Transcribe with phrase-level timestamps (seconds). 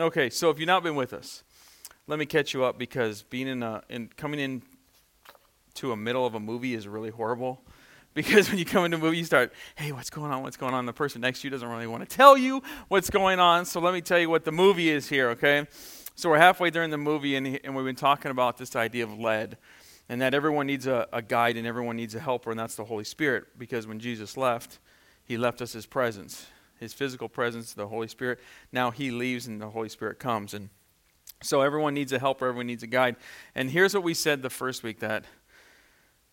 [0.00, 1.42] Okay, so if you've not been with us,
[2.06, 4.62] let me catch you up because being in a in coming in
[5.74, 7.62] to a middle of a movie is really horrible.
[8.14, 10.42] Because when you come into a movie, you start, hey, what's going on?
[10.42, 10.86] What's going on?
[10.86, 13.64] The person next to you doesn't really want to tell you what's going on.
[13.64, 15.68] So let me tell you what the movie is here, okay?
[16.16, 19.16] So we're halfway during the movie, and, and we've been talking about this idea of
[19.20, 19.56] lead
[20.08, 22.84] and that everyone needs a, a guide and everyone needs a helper, and that's the
[22.84, 23.44] Holy Spirit.
[23.56, 24.80] Because when Jesus left,
[25.22, 26.46] he left us his presence,
[26.78, 28.40] his physical presence, the Holy Spirit.
[28.72, 30.54] Now he leaves, and the Holy Spirit comes.
[30.54, 30.70] And
[31.42, 33.16] so everyone needs a helper, everyone needs a guide.
[33.54, 35.24] And here's what we said the first week that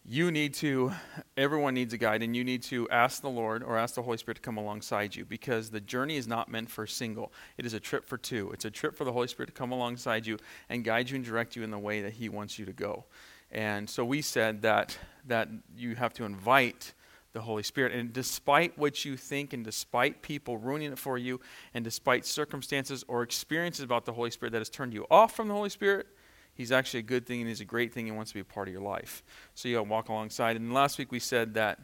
[0.08, 0.92] you need to,
[1.36, 4.18] everyone needs a guide, and you need to ask the Lord or ask the Holy
[4.18, 7.34] Spirit to come alongside you because the journey is not meant for single.
[7.58, 8.52] It is a trip for two.
[8.52, 10.38] It's a trip for the Holy Spirit to come alongside you
[10.70, 13.06] and guide you and direct you in the way that He wants you to go.
[13.52, 16.94] And so we said that, that you have to invite
[17.36, 17.94] the Holy Spirit.
[17.94, 21.40] And despite what you think, and despite people ruining it for you,
[21.76, 25.50] and despite circumstances or experiences about the Holy Spirit that has turned you off from
[25.50, 26.08] the Holy Spirit,
[26.56, 28.46] He's actually a good thing and he's a great thing and wants to be a
[28.46, 29.24] part of your life.
[29.54, 30.56] So you got to walk alongside.
[30.56, 31.80] And last week we said that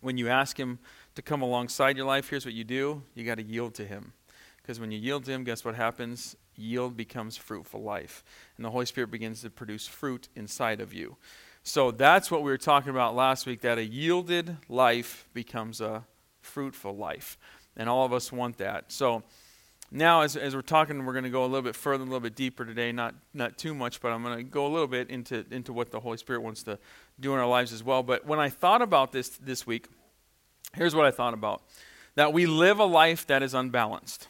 [0.00, 0.78] when you ask him
[1.16, 4.12] to come alongside your life, here's what you do you got to yield to him.
[4.62, 6.36] Because when you yield to him, guess what happens?
[6.54, 8.22] Yield becomes fruitful life.
[8.56, 11.16] And the Holy Spirit begins to produce fruit inside of you.
[11.62, 16.04] So that's what we were talking about last week that a yielded life becomes a
[16.40, 17.36] fruitful life.
[17.76, 18.90] And all of us want that.
[18.92, 19.22] So
[19.92, 22.20] now, as, as we're talking, we're going to go a little bit further, a little
[22.20, 22.92] bit deeper today.
[22.92, 25.90] Not not too much, but I'm going to go a little bit into into what
[25.90, 26.78] the Holy Spirit wants to
[27.18, 28.02] do in our lives as well.
[28.02, 29.88] But when I thought about this this week,
[30.74, 31.62] here's what I thought about:
[32.14, 34.28] that we live a life that is unbalanced.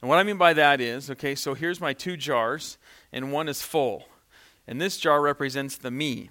[0.00, 2.78] And what I mean by that is, okay, so here's my two jars,
[3.12, 4.06] and one is full,
[4.66, 6.30] and this jar represents the me,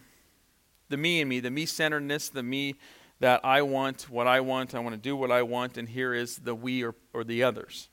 [0.89, 2.75] the me and me, the me centeredness, the me
[3.19, 6.14] that I want what I want, I want to do what I want, and here
[6.14, 7.89] is the we or, or the others.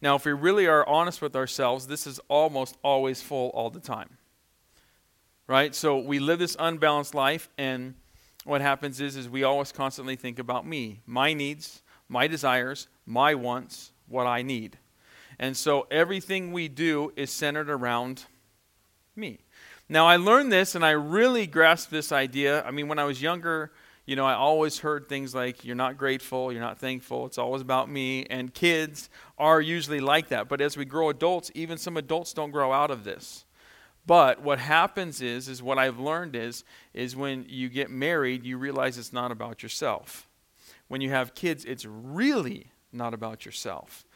[0.00, 3.80] Now, if we really are honest with ourselves, this is almost always full all the
[3.80, 4.18] time.
[5.46, 5.74] Right?
[5.74, 7.94] So we live this unbalanced life, and
[8.44, 13.34] what happens is, is we always constantly think about me, my needs, my desires, my
[13.34, 14.78] wants, what I need.
[15.38, 18.24] And so everything we do is centered around
[19.16, 19.40] me.
[19.92, 22.64] Now, I learned this and I really grasped this idea.
[22.64, 23.72] I mean, when I was younger,
[24.06, 27.60] you know, I always heard things like, you're not grateful, you're not thankful, it's always
[27.60, 28.24] about me.
[28.30, 30.48] And kids are usually like that.
[30.48, 33.44] But as we grow adults, even some adults don't grow out of this.
[34.06, 36.64] But what happens is, is what I've learned is,
[36.94, 40.26] is when you get married, you realize it's not about yourself.
[40.88, 44.06] When you have kids, it's really not about yourself.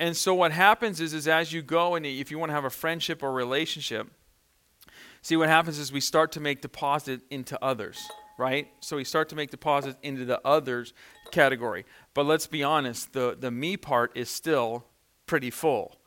[0.00, 2.64] And so what happens is, is as you go and if you want to have
[2.64, 4.08] a friendship or relationship,
[5.22, 7.98] see what happens is we start to make deposit into others
[8.40, 8.68] right?
[8.80, 10.94] So we start to make deposits into the others
[11.30, 11.84] category.
[12.14, 14.86] But let's be honest, the, the me part is still
[15.26, 16.00] pretty full.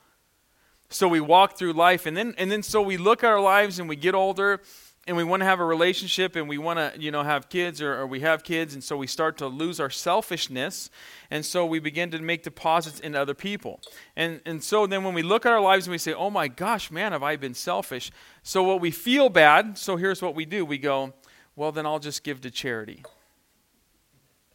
[0.90, 3.79] So we walk through life and then and then so we look at our lives
[3.79, 4.62] and we get older
[5.06, 7.81] and we want to have a relationship and we want to you know have kids
[7.81, 10.90] or, or, we have kids and so we start to lose our selfishness
[11.30, 13.81] and so we begin to make deposits in other people
[14.16, 16.47] and and so then when we look at our lives and we say oh my
[16.47, 18.12] gosh man have i been selfish
[18.44, 21.14] so what we feel bad so here's what we do we go
[21.56, 23.03] well, then I'll just give to charity.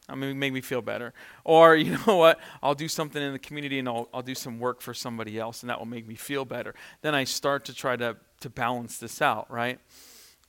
[0.08, 1.12] I mean, make me feel better.
[1.44, 4.58] Or, you know what, I'll do something in the community and I'll, I'll do some
[4.58, 6.74] work for somebody else and that will make me feel better.
[7.02, 9.78] Then I start to try to, to balance this out, right?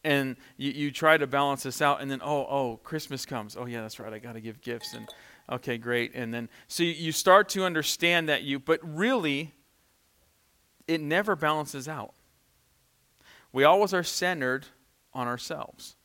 [0.04, 3.58] And you, you try to balance this out and then, oh, oh, Christmas comes.
[3.58, 4.94] Oh, yeah, that's right, I got to give gifts.
[4.94, 5.08] And
[5.52, 6.16] okay, great.
[6.16, 9.54] And then, so you, you start to understand that you, but really,
[10.88, 12.14] it never balances out.
[13.52, 14.68] We always are centered
[15.14, 15.96] on ourselves.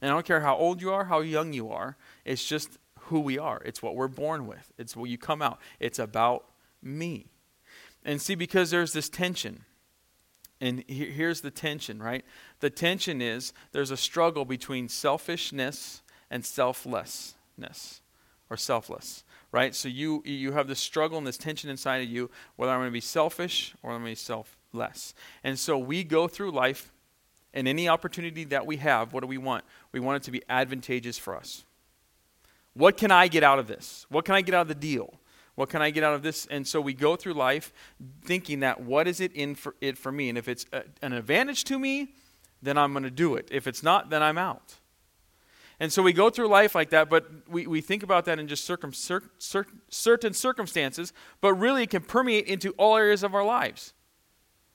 [0.00, 3.20] And I don't care how old you are, how young you are, it's just who
[3.20, 3.60] we are.
[3.64, 5.60] It's what we're born with, it's what you come out.
[5.80, 6.46] It's about
[6.82, 7.26] me.
[8.04, 9.64] And see, because there's this tension.
[10.60, 12.24] And here's the tension, right?
[12.60, 18.00] The tension is there's a struggle between selfishness and selflessness
[18.50, 19.74] or selfless, right?
[19.74, 22.88] So you you have this struggle and this tension inside of you whether I'm going
[22.88, 25.14] to be selfish or I'm going to be selfless.
[25.44, 26.92] And so we go through life
[27.54, 29.64] and any opportunity that we have, what do we want?
[29.92, 31.64] We want it to be advantageous for us.
[32.74, 34.06] What can I get out of this?
[34.08, 35.14] What can I get out of the deal?
[35.58, 36.46] What can I get out of this?
[36.46, 37.72] And so we go through life
[38.22, 40.28] thinking that what is it in for it for me?
[40.28, 42.14] And if it's a, an advantage to me,
[42.62, 43.48] then I'm going to do it.
[43.50, 44.76] If it's not, then I'm out.
[45.80, 48.46] And so we go through life like that, but we, we think about that in
[48.46, 53.34] just circum, cer, cer, certain circumstances, but really it can permeate into all areas of
[53.34, 53.94] our lives.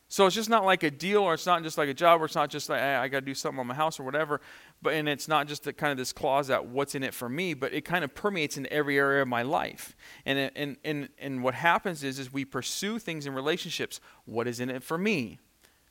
[0.09, 2.25] So it's just not like a deal, or it's not just like a job, or
[2.25, 4.41] it's not just like, hey, I got to do something on my house or whatever.
[4.83, 7.29] But and it's not just the kind of this clause that what's in it for
[7.29, 9.95] me, but it kind of permeates in every area of my life.
[10.25, 13.99] And and and and what happens is is we pursue things in relationships.
[14.25, 15.39] What is in it for me?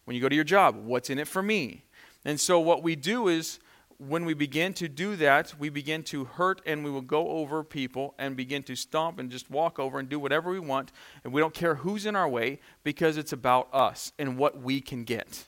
[0.04, 1.84] When you go to your job, what's in it for me?
[2.24, 3.58] And so what we do is
[3.98, 7.62] when we begin to do that, we begin to hurt and we will go over
[7.62, 10.90] people and begin to stomp and just walk over and do whatever we want.
[11.22, 14.80] And we don't care who's in our way because it's about us and what we
[14.80, 15.46] can get.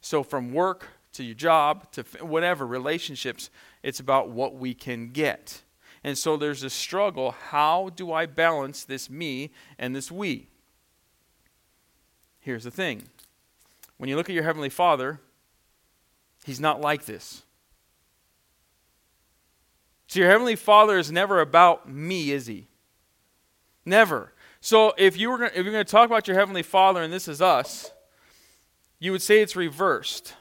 [0.00, 3.50] So, from work to your job to whatever relationships,
[3.82, 5.62] it's about what we can get.
[6.04, 7.32] And so there's a struggle.
[7.32, 10.48] How do I balance this me and this we?
[12.40, 13.08] Here's the thing
[13.96, 15.20] when you look at your Heavenly Father,
[16.44, 17.42] He's not like this.
[20.06, 22.68] So your heavenly Father is never about me, is he?
[23.84, 24.32] Never.
[24.60, 27.12] So if you were gonna, if you're going to talk about your heavenly Father and
[27.12, 27.90] this is us,
[28.98, 30.34] you would say it's reversed.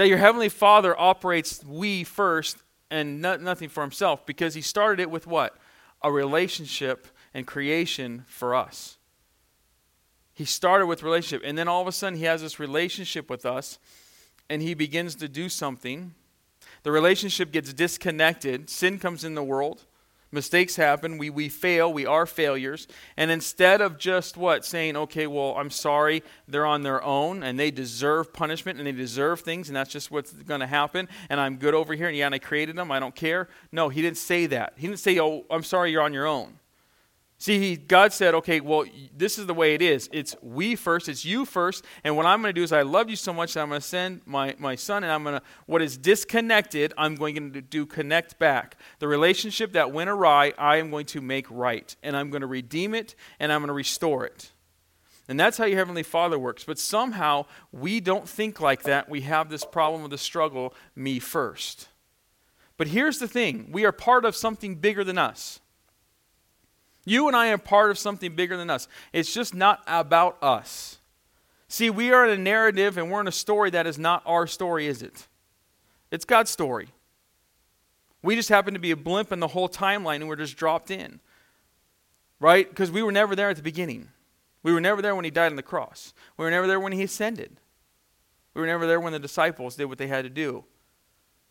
[0.00, 2.56] That your heavenly Father operates we first
[2.90, 5.58] and not, nothing for himself because he started it with what?
[6.00, 8.96] A relationship and creation for us.
[10.32, 13.44] He started with relationship and then all of a sudden he has this relationship with
[13.44, 13.78] us
[14.48, 16.14] and he begins to do something
[16.82, 18.70] the relationship gets disconnected.
[18.70, 19.84] Sin comes in the world.
[20.32, 21.18] Mistakes happen.
[21.18, 21.92] We, we fail.
[21.92, 22.86] We are failures.
[23.16, 24.64] And instead of just what?
[24.64, 28.92] Saying, okay, well, I'm sorry, they're on their own and they deserve punishment and they
[28.92, 32.16] deserve things and that's just what's going to happen and I'm good over here and
[32.16, 32.92] yeah, and I created them.
[32.92, 33.48] I don't care.
[33.72, 34.74] No, he didn't say that.
[34.76, 36.59] He didn't say, oh, I'm sorry, you're on your own.
[37.40, 38.84] See, he, God said, okay, well,
[39.16, 40.10] this is the way it is.
[40.12, 43.08] It's we first, it's you first, and what I'm going to do is I love
[43.08, 45.42] you so much that I'm going to send my, my son, and I'm going to,
[45.64, 48.76] what is disconnected, I'm going to do connect back.
[48.98, 52.46] The relationship that went awry, I am going to make right, and I'm going to
[52.46, 54.50] redeem it, and I'm going to restore it.
[55.26, 56.64] And that's how your Heavenly Father works.
[56.64, 59.08] But somehow we don't think like that.
[59.08, 61.88] We have this problem of the struggle, me first.
[62.76, 65.60] But here's the thing we are part of something bigger than us.
[67.04, 68.88] You and I are part of something bigger than us.
[69.12, 70.98] It's just not about us.
[71.68, 74.46] See, we are in a narrative and we're in a story that is not our
[74.46, 75.28] story, is it?
[76.10, 76.88] It's God's story.
[78.22, 80.90] We just happen to be a blimp in the whole timeline and we're just dropped
[80.90, 81.20] in.
[82.38, 82.68] Right?
[82.68, 84.08] Because we were never there at the beginning.
[84.62, 86.12] We were never there when he died on the cross.
[86.36, 87.58] We were never there when he ascended.
[88.54, 90.64] We were never there when the disciples did what they had to do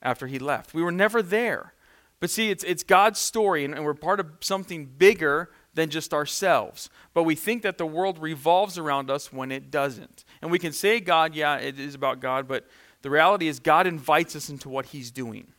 [0.02, 0.74] after he left.
[0.74, 1.74] We were never there.
[2.20, 6.14] But see, it's, it's God's story, and, and we're part of something bigger than just
[6.14, 6.90] ourselves.
[7.14, 10.26] But we think that the world revolves around us when it doesn't.
[10.42, 12.66] And we can say, God, yeah, it is about God, but
[13.02, 15.54] the reality is, God invites us into what He's doing.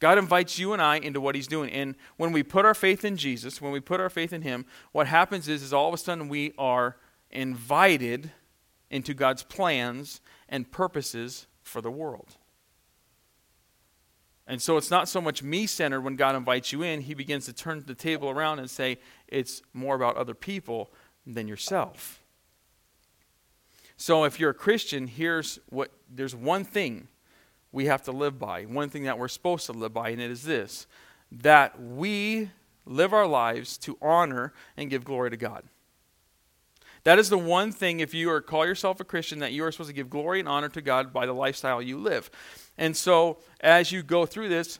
[0.00, 1.70] God invites you and I into what He's doing.
[1.70, 4.64] And when we put our faith in Jesus, when we put our faith in Him,
[4.92, 6.96] what happens is, is all of a sudden we are
[7.30, 8.32] invited
[8.90, 12.37] into God's plans and purposes for the world.
[14.48, 17.02] And so it's not so much me centered when God invites you in.
[17.02, 18.98] He begins to turn the table around and say
[19.28, 20.90] it's more about other people
[21.26, 22.22] than yourself.
[23.98, 27.08] So if you're a Christian, here's what there's one thing
[27.72, 30.30] we have to live by, one thing that we're supposed to live by, and it
[30.30, 30.86] is this
[31.30, 32.50] that we
[32.86, 35.64] live our lives to honor and give glory to God.
[37.04, 39.70] That is the one thing, if you are call yourself a Christian, that you are
[39.70, 42.30] supposed to give glory and honor to God by the lifestyle you live.
[42.78, 44.78] And so, as you go through this,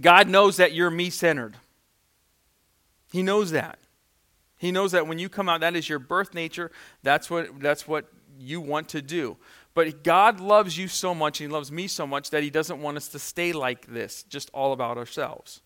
[0.00, 1.56] God knows that you're me centered.
[3.12, 3.78] He knows that.
[4.56, 6.72] He knows that when you come out, that is your birth nature.
[7.02, 8.06] That's what, that's what
[8.38, 9.36] you want to do.
[9.74, 12.80] But God loves you so much, and He loves me so much, that He doesn't
[12.80, 15.60] want us to stay like this, just all about ourselves.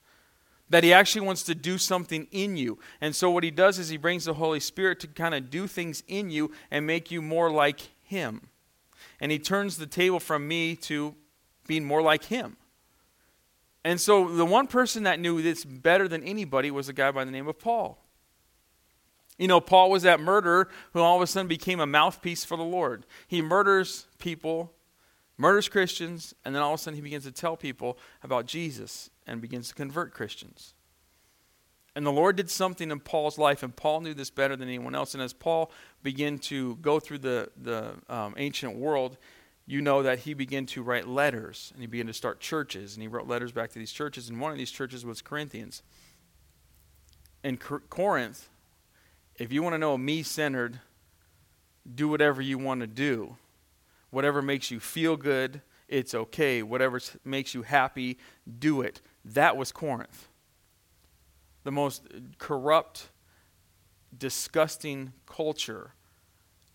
[0.68, 2.78] That He actually wants to do something in you.
[3.00, 5.66] And so, what He does is He brings the Holy Spirit to kind of do
[5.66, 8.48] things in you and make you more like Him.
[9.20, 11.14] And He turns the table from me to
[11.66, 12.56] being more like him.
[13.84, 17.24] And so the one person that knew this better than anybody was a guy by
[17.24, 18.02] the name of Paul.
[19.38, 22.56] You know, Paul was that murderer who all of a sudden became a mouthpiece for
[22.56, 23.04] the Lord.
[23.28, 24.72] He murders people,
[25.36, 29.10] murders Christians, and then all of a sudden he begins to tell people about Jesus
[29.26, 30.74] and begins to convert Christians.
[31.94, 34.94] And the Lord did something in Paul's life, and Paul knew this better than anyone
[34.94, 35.14] else.
[35.14, 35.70] And as Paul
[36.02, 39.16] began to go through the, the um, ancient world,
[39.66, 43.02] you know that he began to write letters and he began to start churches and
[43.02, 45.82] he wrote letters back to these churches and one of these churches was corinthians.
[47.42, 48.48] In Cor- corinth
[49.36, 50.80] if you want to know a me centered
[51.94, 53.36] do whatever you want to do.
[54.10, 56.62] Whatever makes you feel good it's okay.
[56.62, 58.18] Whatever makes you happy
[58.58, 59.00] do it.
[59.24, 60.28] That was corinth.
[61.64, 62.06] The most
[62.38, 63.08] corrupt
[64.16, 65.92] disgusting culture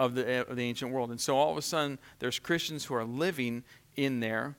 [0.01, 1.11] of the, of the ancient world.
[1.11, 3.63] And so all of a sudden, there's Christians who are living
[3.95, 4.57] in there.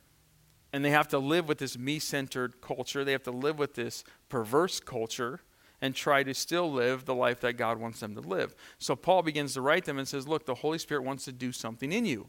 [0.72, 3.04] And they have to live with this me centered culture.
[3.04, 5.40] They have to live with this perverse culture
[5.80, 8.54] and try to still live the life that God wants them to live.
[8.78, 11.50] So Paul begins to write them and says, Look, the Holy Spirit wants to do
[11.50, 12.28] something in you.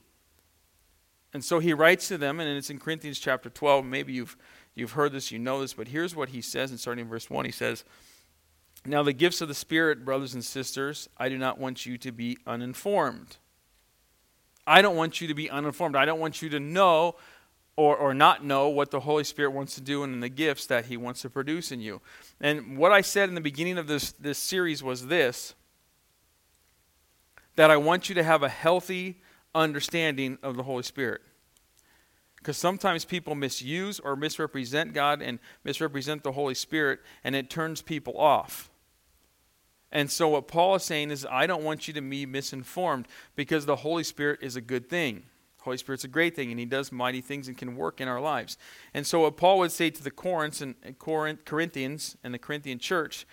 [1.36, 3.86] And so he writes to them, and it's in Corinthians chapter 12.
[3.86, 4.36] Maybe you've,
[4.74, 7.30] you've heard this, you know this, but here's what he says, and starting in verse
[7.30, 7.84] 1, he says,
[8.86, 12.12] Now the gifts of the Spirit, brothers and sisters, I do not want you to
[12.12, 13.38] be uninformed.
[14.68, 15.96] I don't want you to be uninformed.
[15.96, 17.16] I don't want you to know
[17.76, 20.86] or, or not know what the Holy Spirit wants to do and the gifts that
[20.86, 22.02] He wants to produce in you.
[22.40, 25.56] And what I said in the beginning of this, this series was this
[27.56, 29.22] that I want you to have a healthy
[29.54, 31.22] understanding of the Holy Spirit.
[32.38, 37.82] Because sometimes people misuse or misrepresent God and misrepresent the Holy Spirit, and it turns
[37.82, 38.72] people off.
[39.94, 43.68] And so, what Paul is saying is, I don't want you to be misinformed because
[43.68, 45.24] the Holy Spirit is a good thing.
[45.62, 48.20] Holy Spirit's a great thing, and He does mighty things and can work in our
[48.20, 48.58] lives.
[48.96, 50.12] And so, what Paul would say to the
[50.62, 53.28] and uh, Corinthians and the Corinthian church,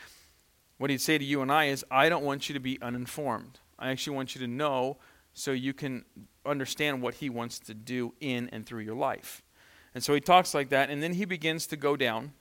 [0.77, 3.59] what he'd say to you and I is, I don't want you to be uninformed.
[3.79, 4.99] I actually want you to know
[5.33, 6.05] so you can
[6.45, 9.43] understand what he wants to do in and through your life.
[9.95, 12.33] And so he talks like that, and then he begins to go down,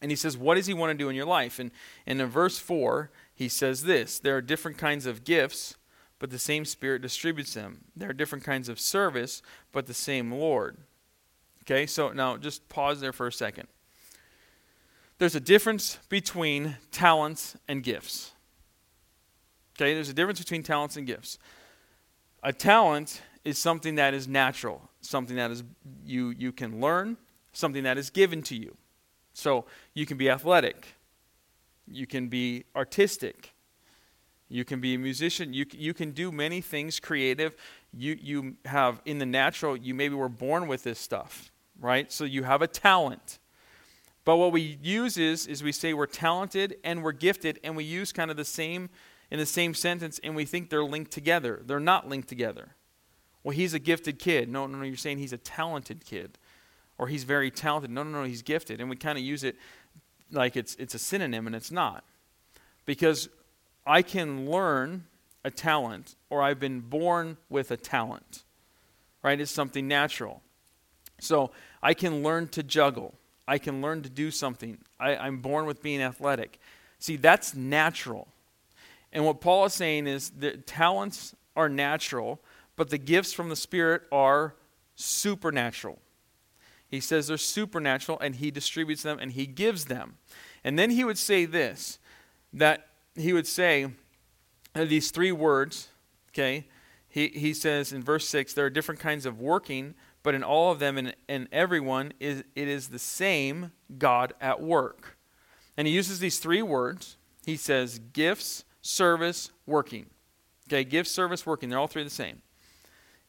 [0.00, 1.58] and he says, What does he want to do in your life?
[1.58, 1.70] And,
[2.06, 5.76] and in verse 4, he says this There are different kinds of gifts,
[6.18, 7.84] but the same Spirit distributes them.
[7.96, 10.76] There are different kinds of service, but the same Lord.
[11.62, 13.68] Okay, so now just pause there for a second.
[15.18, 18.32] There's a difference between talents and gifts.
[19.76, 21.38] Okay, there's a difference between talents and gifts.
[22.42, 25.64] A talent is something that is natural, something that is
[26.04, 27.16] you you can learn,
[27.52, 28.76] something that is given to you.
[29.38, 30.96] So you can be athletic,
[31.86, 33.54] you can be artistic,
[34.48, 37.54] you can be a musician, you you can do many things creative.
[37.96, 42.10] You you have in the natural, you maybe were born with this stuff, right?
[42.10, 43.38] So you have a talent.
[44.24, 47.84] But what we use is is we say we're talented and we're gifted and we
[47.84, 48.90] use kind of the same
[49.30, 51.62] in the same sentence and we think they're linked together.
[51.64, 52.74] They're not linked together.
[53.44, 54.48] Well, he's a gifted kid.
[54.48, 56.38] No, no, no, you're saying he's a talented kid.
[56.98, 57.90] Or he's very talented.
[57.90, 58.80] No, no, no, he's gifted.
[58.80, 59.56] And we kind of use it
[60.30, 62.04] like it's, it's a synonym, and it's not.
[62.84, 63.28] Because
[63.86, 65.04] I can learn
[65.44, 68.42] a talent, or I've been born with a talent,
[69.22, 69.40] right?
[69.40, 70.42] It's something natural.
[71.20, 71.52] So
[71.82, 73.14] I can learn to juggle.
[73.46, 74.78] I can learn to do something.
[75.00, 76.58] I, I'm born with being athletic.
[76.98, 78.28] See, that's natural.
[79.12, 82.40] And what Paul is saying is that talents are natural,
[82.76, 84.54] but the gifts from the Spirit are
[84.96, 85.98] supernatural.
[86.88, 90.16] He says they're supernatural, and he distributes them and he gives them.
[90.64, 91.98] And then he would say this
[92.52, 93.88] that he would say
[94.74, 95.88] uh, these three words,
[96.30, 96.66] okay?
[97.08, 100.72] He, he says in verse 6 there are different kinds of working, but in all
[100.72, 105.18] of them and, and everyone, is, it is the same God at work.
[105.76, 107.16] And he uses these three words.
[107.44, 110.06] He says gifts, service, working.
[110.68, 111.68] Okay, gifts, service, working.
[111.68, 112.42] They're all three the same.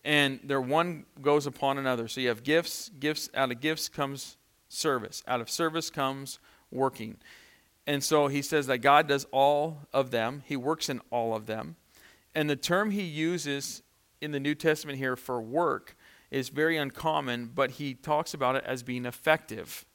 [0.09, 2.07] And they're one goes upon another.
[2.07, 4.37] So you have gifts, gifts, out of gifts comes
[4.67, 5.21] service.
[5.27, 6.39] Out of service comes
[6.71, 7.17] working.
[7.85, 11.45] And so he says that God does all of them, He works in all of
[11.45, 11.75] them.
[12.33, 13.83] And the term he uses
[14.19, 15.95] in the New Testament here for work
[16.31, 19.85] is very uncommon, but he talks about it as being effective.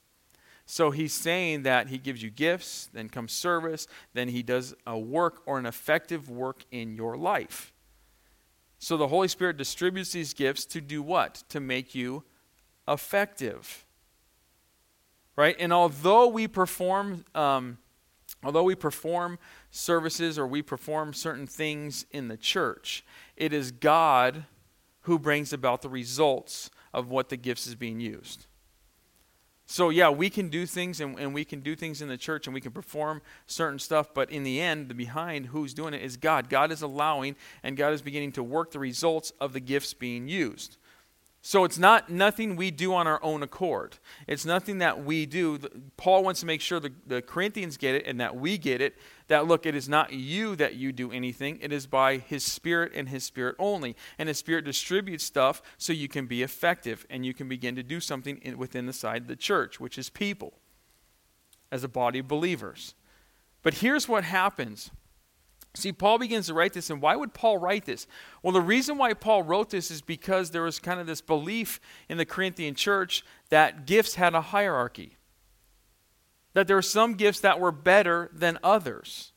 [0.64, 4.96] So he's saying that he gives you gifts, then comes service, then he does a
[4.96, 7.73] work or an effective work in your life.
[8.84, 11.42] So the Holy Spirit distributes these gifts to do what?
[11.48, 12.22] To make you
[12.86, 13.86] effective.
[15.36, 15.56] Right?
[15.58, 17.78] And although we perform, um,
[18.42, 19.38] although we perform
[19.70, 23.06] services or we perform certain things in the church,
[23.38, 24.44] it is God
[25.04, 28.44] who brings about the results of what the gifts is being used.
[29.66, 32.46] So, yeah, we can do things and, and we can do things in the church
[32.46, 36.02] and we can perform certain stuff, but in the end, the behind who's doing it
[36.02, 36.50] is God.
[36.50, 40.28] God is allowing and God is beginning to work the results of the gifts being
[40.28, 40.76] used.
[41.46, 43.98] So it's not nothing we do on our own accord.
[44.26, 45.58] It's nothing that we do.
[45.98, 48.96] Paul wants to make sure the, the Corinthians get it and that we get it.
[49.28, 51.58] That look, it is not you that you do anything.
[51.62, 53.96] It is by his spirit and his spirit only.
[54.18, 57.82] And his spirit distributes stuff so you can be effective and you can begin to
[57.82, 60.54] do something in, within the side of the church, which is people,
[61.72, 62.94] as a body of believers.
[63.62, 64.90] But here's what happens
[65.76, 68.06] See, Paul begins to write this, and why would Paul write this?
[68.42, 71.80] Well, the reason why Paul wrote this is because there was kind of this belief
[72.08, 75.16] in the Corinthian church that gifts had a hierarchy,
[76.54, 79.32] that there were some gifts that were better than others.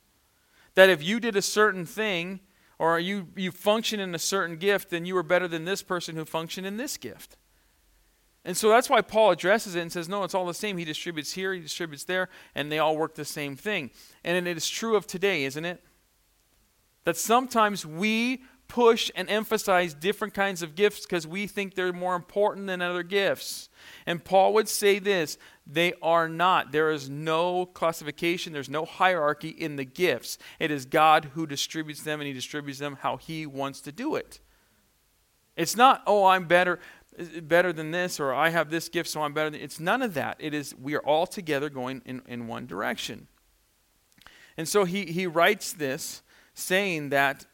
[0.75, 2.39] That if you did a certain thing,
[2.79, 6.15] or you, you function in a certain gift, then you were better than this person
[6.15, 7.35] who functioned in this gift.
[8.45, 10.77] And so that's why Paul addresses it and says, no, it's all the same.
[10.77, 13.91] He distributes here, he distributes there, and they all work the same thing.
[14.23, 15.83] And it is true of today, isn't it?
[17.03, 22.15] That sometimes we push and emphasize different kinds of gifts because we think they're more
[22.15, 23.69] important than other gifts.
[24.05, 26.71] And Paul would say this they are not.
[26.71, 30.37] There is no classification, there's no hierarchy in the gifts.
[30.59, 34.15] It is God who distributes them, and He distributes them how He wants to do
[34.15, 34.39] it.
[35.55, 36.79] It's not, oh, I'm better
[37.41, 40.13] better than this or I have this gift so I'm better than it's none of
[40.13, 40.37] that.
[40.39, 43.27] It is we are all together going in, in one direction.
[44.55, 46.21] And so he, he writes this
[46.53, 47.45] saying that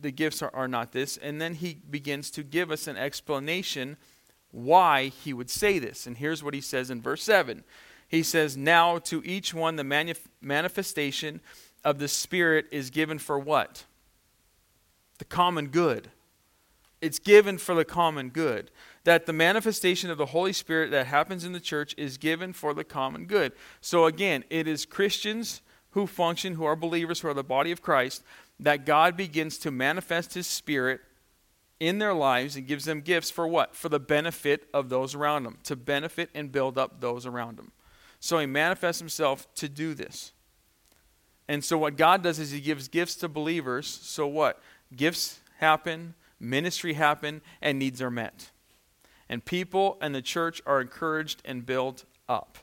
[0.00, 3.96] the gifts are, are not this, and then he begins to give us an explanation
[4.50, 6.06] why he would say this.
[6.06, 7.64] And here's what he says in verse 7.
[8.06, 11.40] He says, Now to each one the manif- manifestation
[11.84, 13.84] of the Spirit is given for what?
[15.18, 16.10] The common good.
[17.00, 18.70] It's given for the common good
[19.04, 22.72] that the manifestation of the Holy Spirit that happens in the church is given for
[22.72, 23.52] the common good.
[23.80, 27.82] So again, it is Christians who function, who are believers, who are the body of
[27.82, 28.22] Christ,
[28.62, 31.00] that God begins to manifest His Spirit
[31.78, 33.74] in their lives and gives them gifts for what?
[33.74, 37.72] For the benefit of those around them, to benefit and build up those around them.
[38.20, 40.32] So He manifests Himself to do this.
[41.48, 43.86] And so what God does is He gives gifts to believers.
[43.86, 44.60] So what?
[44.94, 48.50] Gifts happen, ministry happen, and needs are met
[49.32, 52.58] and people and the church are encouraged and built up.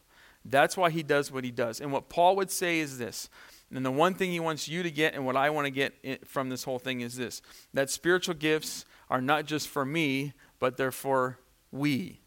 [0.46, 1.82] That's why he does what he does.
[1.82, 3.28] And what Paul would say is this.
[3.74, 6.28] And the one thing he wants you to get, and what I want to get
[6.28, 7.42] from this whole thing is this
[7.74, 11.40] that spiritual gifts are not just for me, but they're for
[11.72, 12.20] we.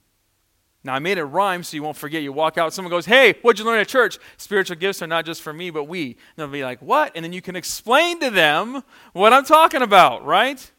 [0.84, 2.22] Now, I made it rhyme so you won't forget.
[2.22, 4.18] You walk out, someone goes, Hey, what'd you learn at church?
[4.36, 6.06] Spiritual gifts are not just for me, but we.
[6.06, 7.12] And they'll be like, What?
[7.14, 8.82] And then you can explain to them
[9.12, 10.70] what I'm talking about, right?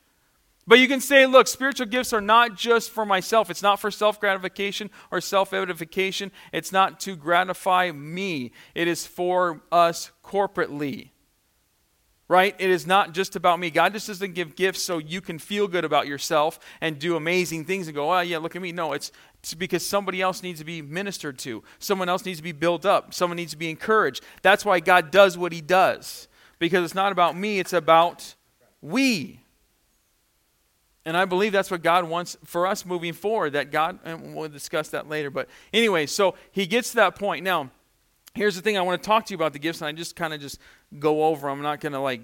[0.66, 3.50] But you can say, look, spiritual gifts are not just for myself.
[3.50, 6.32] It's not for self gratification or self edification.
[6.54, 8.52] It's not to gratify me.
[8.74, 11.10] It is for us corporately.
[12.30, 12.56] Right?
[12.58, 13.70] It is not just about me.
[13.70, 17.66] God just doesn't give gifts so you can feel good about yourself and do amazing
[17.66, 18.72] things and go, oh, yeah, look at me.
[18.72, 21.62] No, it's, it's because somebody else needs to be ministered to.
[21.80, 23.14] Someone else needs to be built up.
[23.14, 24.24] Someone needs to be encouraged.
[24.42, 26.30] That's why God does what He does.
[26.58, 28.36] Because it's not about me, it's about
[28.82, 29.43] we.
[31.06, 33.54] And I believe that's what God wants for us moving forward.
[33.54, 35.30] That God, and we'll discuss that later.
[35.30, 37.44] But anyway, so he gets to that point.
[37.44, 37.72] Now,
[38.34, 40.16] here's the thing I want to talk to you about the gifts, and I just
[40.16, 40.60] kind of just
[41.00, 41.50] go over.
[41.50, 42.22] I'm not going to like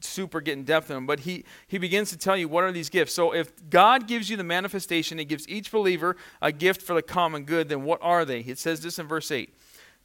[0.00, 2.72] super get in depth in them, but he, he begins to tell you what are
[2.72, 3.12] these gifts.
[3.14, 7.02] So if God gives you the manifestation, he gives each believer a gift for the
[7.02, 8.40] common good, then what are they?
[8.40, 9.52] It says this in verse 8.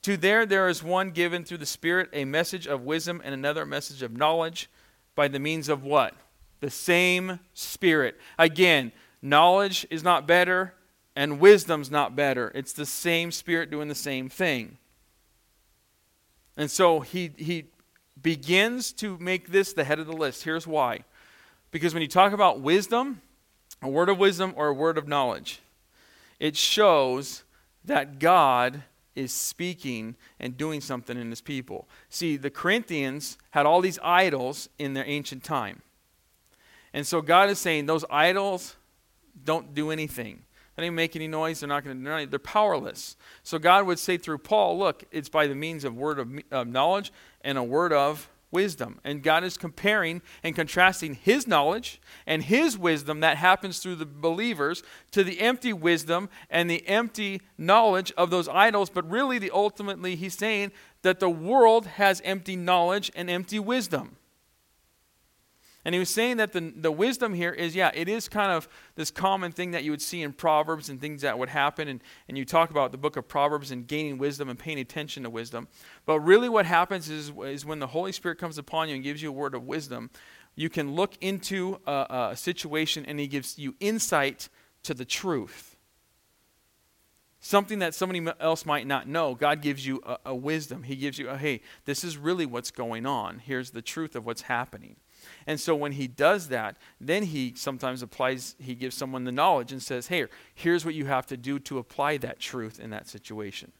[0.03, 3.65] To there there is one given through the Spirit a message of wisdom and another
[3.65, 4.69] message of knowledge
[5.15, 6.13] by the means of what?
[6.63, 8.17] The same Spirit.
[8.39, 10.73] Again, knowledge is not better
[11.13, 12.53] and wisdom's not better.
[12.55, 14.77] It's the same Spirit doing the same thing.
[16.55, 17.65] And so he, he
[18.21, 20.45] begins to make this the head of the list.
[20.45, 21.03] Here's why.
[21.69, 23.21] Because when you talk about wisdom,
[23.81, 25.59] a word of wisdom or a word of knowledge,
[26.39, 27.43] it shows
[27.83, 28.83] that God
[29.15, 31.89] is speaking and doing something in his people.
[32.07, 35.81] See, the Corinthians had all these idols in their ancient time.
[36.93, 38.75] And so God is saying those idols
[39.43, 40.43] don't do anything.
[40.75, 41.59] They don't make any noise.
[41.59, 42.25] They're not going to.
[42.25, 43.15] They're powerless.
[43.43, 46.67] So God would say through Paul, "Look, it's by the means of word of, of
[46.67, 52.43] knowledge and a word of wisdom." And God is comparing and contrasting His knowledge and
[52.43, 58.11] His wisdom that happens through the believers to the empty wisdom and the empty knowledge
[58.17, 58.89] of those idols.
[58.89, 60.71] But really, the ultimately, He's saying
[61.03, 64.17] that the world has empty knowledge and empty wisdom.
[65.85, 68.69] And he was saying that the, the wisdom here is, yeah, it is kind of
[68.95, 71.89] this common thing that you would see in Proverbs and things that would happen.
[71.89, 75.23] And, and you talk about the book of Proverbs and gaining wisdom and paying attention
[75.23, 75.67] to wisdom.
[76.05, 79.21] But really, what happens is, is when the Holy Spirit comes upon you and gives
[79.21, 80.09] you a word of wisdom,
[80.55, 84.47] you can look into a, a situation and he gives you insight
[84.83, 85.75] to the truth.
[87.41, 89.35] Something that somebody else might not know.
[89.35, 90.83] God gives you a, a wisdom.
[90.83, 93.39] He gives you, a, hey, this is really what's going on.
[93.39, 94.95] Here's the truth of what's happening.
[95.45, 99.71] And so when he does that, then he sometimes applies, he gives someone the knowledge
[99.71, 100.25] and says, hey,
[100.55, 103.71] here's what you have to do to apply that truth in that situation.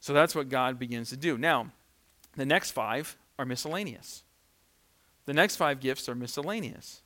[0.00, 1.36] So that's what God begins to do.
[1.36, 1.72] Now,
[2.36, 4.22] the next five are miscellaneous.
[5.26, 7.02] The next five gifts are miscellaneous.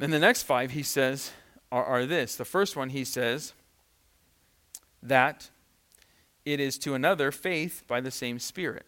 [0.00, 1.30] And the next five, he says,
[1.70, 2.34] are, are this.
[2.34, 3.52] The first one, he says,
[5.02, 5.50] that
[6.44, 8.86] it is to another faith by the same Spirit.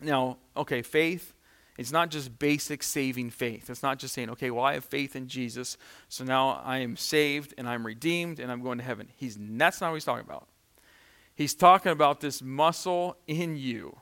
[0.00, 1.32] Now, okay, faith
[1.78, 3.70] It's not just basic saving faith.
[3.70, 6.96] It's not just saying, okay, well, I have faith in Jesus, so now I am
[6.96, 9.08] saved and I'm redeemed and I'm going to heaven.
[9.16, 10.48] He's, that's not what he's talking about.
[11.36, 13.96] He's talking about this muscle in you,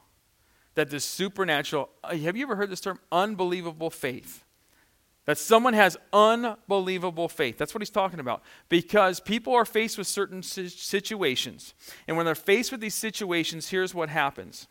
[0.74, 2.98] that this supernatural, uh, have you ever heard this term?
[3.12, 4.42] Unbelievable faith.
[5.26, 7.58] That someone has unbelievable faith.
[7.58, 8.42] That's what he's talking about.
[8.70, 11.74] Because people are faced with certain situations.
[12.08, 14.66] And when they're faced with these situations, here's what happens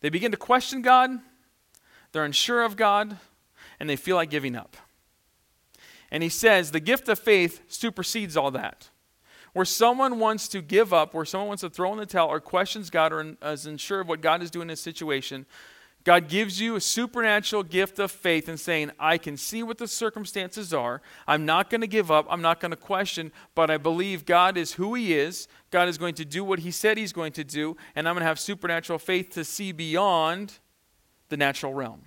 [0.00, 1.10] they begin to question God,
[2.16, 3.18] they're unsure of God,
[3.78, 4.78] and they feel like giving up.
[6.10, 8.88] And he says the gift of faith supersedes all that.
[9.52, 12.40] Where someone wants to give up, where someone wants to throw in the towel or
[12.40, 15.44] questions God or is unsure of what God is doing in a situation,
[16.04, 19.86] God gives you a supernatural gift of faith and saying, I can see what the
[19.86, 21.02] circumstances are.
[21.26, 22.26] I'm not going to give up.
[22.30, 25.48] I'm not going to question, but I believe God is who He is.
[25.70, 28.22] God is going to do what He said He's going to do, and I'm going
[28.22, 30.60] to have supernatural faith to see beyond
[31.28, 32.02] the natural realm.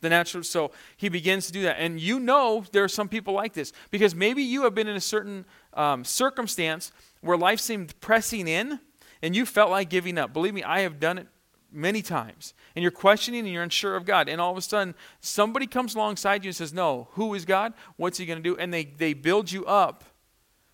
[0.00, 1.76] The natural, so he begins to do that.
[1.78, 4.96] And you know there are some people like this because maybe you have been in
[4.96, 8.80] a certain um, circumstance where life seemed pressing in
[9.22, 10.32] and you felt like giving up.
[10.32, 11.28] Believe me, I have done it
[11.70, 12.54] many times.
[12.74, 14.28] And you're questioning and you're unsure of God.
[14.28, 17.72] And all of a sudden, somebody comes alongside you and says, No, who is God?
[17.96, 18.56] What's he going to do?
[18.56, 20.04] And they, they build you up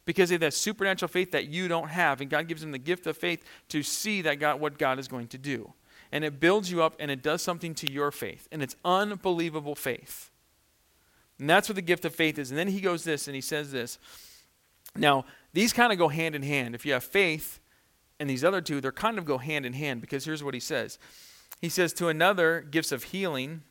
[0.04, 2.20] because they have that supernatural faith that you don't have.
[2.20, 5.06] And God gives them the gift of faith to see that God, what God is
[5.06, 5.72] going to do.
[6.10, 8.48] And it builds you up and it does something to your faith.
[8.50, 10.30] And it's unbelievable faith.
[11.38, 12.50] And that's what the gift of faith is.
[12.50, 13.98] And then he goes this and he says this.
[14.96, 16.74] Now, these kind of go hand in hand.
[16.74, 17.60] If you have faith,
[18.20, 20.60] and these other two, they're kind of go hand in hand because here's what he
[20.60, 20.98] says.
[21.60, 23.62] He says, To another, gifts of healing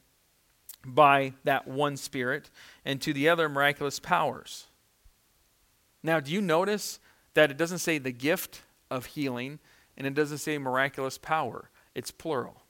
[0.85, 2.49] by that one Spirit,
[2.85, 4.67] and to the other, miraculous powers.
[6.01, 6.99] Now, do you notice
[7.33, 9.59] that it doesn't say the gift of healing
[9.97, 11.69] and it doesn't say miraculous power?
[11.97, 12.61] It's plural.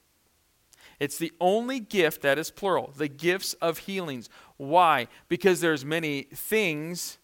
[0.98, 4.30] It's the only gift that is plural, the gifts of healings.
[4.56, 5.06] Why?
[5.28, 7.18] Because there's many things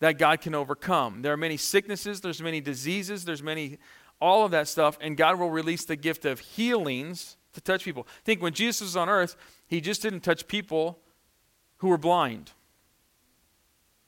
[0.00, 1.22] that God can overcome.
[1.22, 3.78] There are many sicknesses, there's many diseases, there's many
[4.20, 8.06] all of that stuff and God will release the gift of healings to touch people.
[8.24, 9.34] Think when Jesus was on earth,
[9.66, 10.98] he just didn't touch people
[11.78, 12.52] who were blind.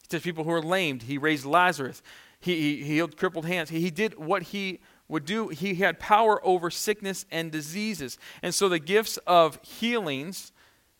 [0.02, 1.04] He touched people who were lamed.
[1.04, 2.02] He raised Lazarus.
[2.38, 3.70] He, he, he healed crippled hands.
[3.70, 5.48] He, he did what he would do.
[5.48, 8.18] He had power over sickness and diseases.
[8.42, 10.52] And so the gifts of healings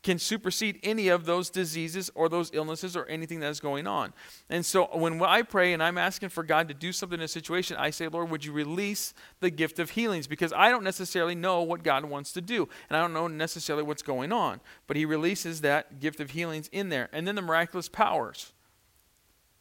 [0.04, 4.12] can supersede any of those diseases or those illnesses or anything that's going on.
[4.50, 7.28] And so when I pray and I'm asking for God to do something in a
[7.28, 10.26] situation, I say, Lord, would you release the gift of healings?
[10.26, 13.82] Because I don't necessarily know what God wants to do, and I don't know necessarily
[13.82, 14.60] what's going on.
[14.86, 17.08] But He releases that gift of healings in there.
[17.10, 18.52] And then the miraculous powers.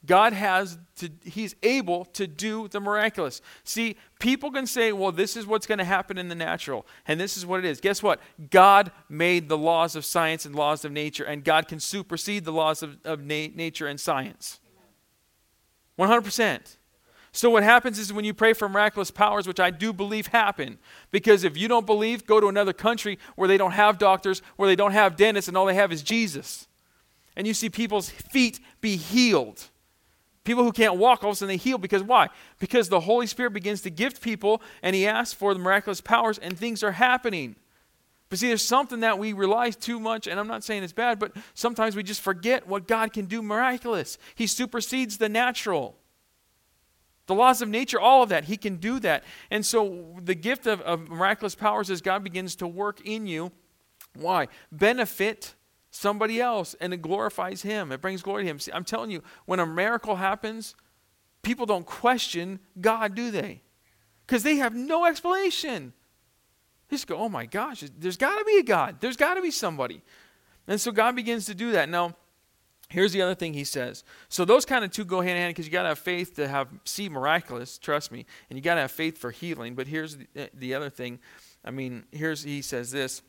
[0.05, 3.41] God has to, He's able to do the miraculous.
[3.63, 7.19] See, people can say, well, this is what's going to happen in the natural, and
[7.19, 7.79] this is what it is.
[7.79, 8.19] Guess what?
[8.49, 12.51] God made the laws of science and laws of nature, and God can supersede the
[12.51, 14.59] laws of, of na- nature and science.
[15.97, 16.77] 100%.
[17.35, 20.77] So, what happens is when you pray for miraculous powers, which I do believe happen,
[21.11, 24.67] because if you don't believe, go to another country where they don't have doctors, where
[24.67, 26.67] they don't have dentists, and all they have is Jesus.
[27.35, 29.69] And you see people's feet be healed
[30.43, 32.29] People who can't walk, all of a sudden they heal because why?
[32.59, 36.37] Because the Holy Spirit begins to gift people and He asks for the miraculous powers
[36.37, 37.55] and things are happening.
[38.29, 41.19] But see, there's something that we rely too much, and I'm not saying it's bad,
[41.19, 44.17] but sometimes we just forget what God can do miraculous.
[44.33, 45.95] He supersedes the natural.
[47.27, 49.23] The laws of nature, all of that, He can do that.
[49.49, 53.51] And so the gift of, of miraculous powers as God begins to work in you.
[54.15, 54.47] Why?
[54.71, 55.53] Benefit
[55.93, 57.91] somebody else and it glorifies him.
[57.91, 58.59] It brings glory to him.
[58.59, 60.75] See, I'm telling you, when a miracle happens,
[61.43, 63.61] people don't question God, do they?
[64.25, 65.93] Because they have no explanation.
[66.89, 68.97] They just go, oh my gosh, there's got to be a God.
[68.99, 70.01] There's got to be somebody.
[70.67, 71.89] And so God begins to do that.
[71.89, 72.15] Now,
[72.89, 74.03] here's the other thing he says.
[74.29, 76.35] So those kind of two go hand in hand because you got to have faith
[76.35, 79.75] to have see miraculous, trust me, and you got to have faith for healing.
[79.75, 81.19] But here's the, the other thing.
[81.63, 83.21] I mean, here's he says this.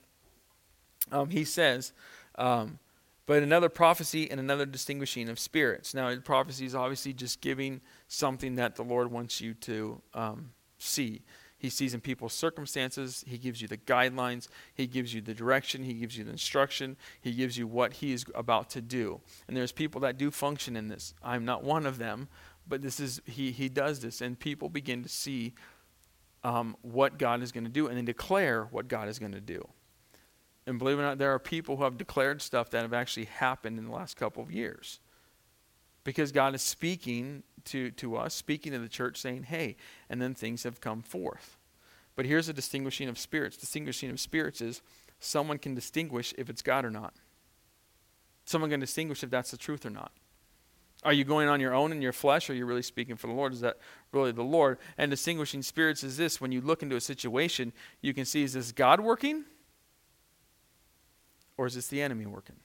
[1.12, 1.92] Um, he says,
[2.36, 2.78] um,
[3.26, 5.94] but another prophecy and another distinguishing of spirits.
[5.94, 11.22] Now, prophecy is obviously just giving something that the Lord wants you to um, see.
[11.56, 13.24] He sees in people's circumstances.
[13.26, 14.48] He gives you the guidelines.
[14.74, 15.82] He gives you the direction.
[15.82, 16.98] He gives you the instruction.
[17.22, 19.22] He gives you what he is about to do.
[19.48, 21.14] And there's people that do function in this.
[21.22, 22.28] I'm not one of them,
[22.68, 23.50] but this is he.
[23.50, 25.54] He does this, and people begin to see
[26.42, 29.40] um, what God is going to do, and then declare what God is going to
[29.40, 29.66] do.
[30.66, 33.26] And believe it or not, there are people who have declared stuff that have actually
[33.26, 34.98] happened in the last couple of years.
[36.04, 39.76] Because God is speaking to, to us, speaking to the church, saying, hey,
[40.08, 41.58] and then things have come forth.
[42.16, 43.56] But here's a distinguishing of spirits.
[43.56, 44.82] Distinguishing of spirits is
[45.18, 47.14] someone can distinguish if it's God or not.
[48.44, 50.12] Someone can distinguish if that's the truth or not.
[51.02, 53.26] Are you going on your own in your flesh, or are you really speaking for
[53.26, 53.52] the Lord?
[53.52, 53.78] Is that
[54.12, 54.78] really the Lord?
[54.96, 58.54] And distinguishing spirits is this when you look into a situation, you can see is
[58.54, 59.44] this God working,
[61.56, 62.56] or is this the enemy working?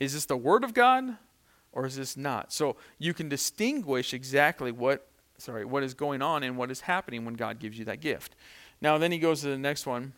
[0.00, 1.16] Is this the Word of God,
[1.72, 2.52] or is this not?
[2.52, 5.06] So you can distinguish exactly what
[5.38, 8.34] sorry, what is going on and what is happening when God gives you that gift.
[8.80, 10.12] Now then he goes to the next one.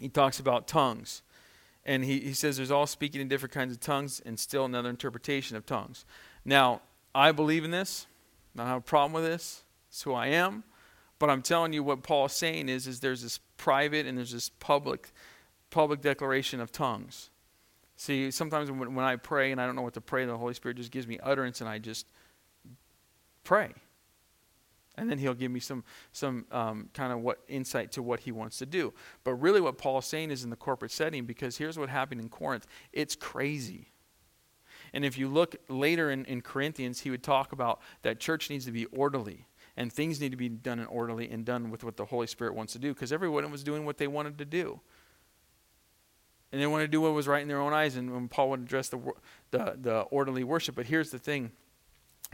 [0.00, 1.22] He talks about tongues.
[1.84, 4.90] And he, he says there's all speaking in different kinds of tongues and still another
[4.90, 6.04] interpretation of tongues.
[6.44, 6.82] Now,
[7.14, 8.06] I believe in this.
[8.54, 9.62] I don't have a problem with this.
[9.88, 10.64] It's who I am.
[11.18, 14.32] But I'm telling you what Paul is saying is, is there's this private and there's
[14.32, 15.10] this public
[15.70, 17.30] public declaration of tongues.
[17.96, 20.54] See, sometimes when, when I pray and I don't know what to pray, the Holy
[20.54, 22.06] Spirit just gives me utterance and I just
[23.42, 23.72] pray.
[24.96, 28.32] And then he'll give me some, some um, kind of what insight to what he
[28.32, 28.92] wants to do.
[29.24, 32.28] But really, what Paul's saying is in the corporate setting, because here's what happened in
[32.28, 33.88] Corinth it's crazy.
[34.92, 38.64] And if you look later in, in Corinthians, he would talk about that church needs
[38.64, 41.96] to be orderly and things need to be done in orderly and done with what
[41.96, 44.80] the Holy Spirit wants to do because everyone was doing what they wanted to do
[46.50, 47.96] and they wanted to do what was right in their own eyes.
[47.96, 48.98] And when Paul would address the,
[49.50, 51.52] the, the orderly worship, but here's the thing.